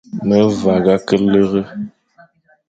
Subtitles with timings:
[0.27, 1.61] Me vagha ke lere.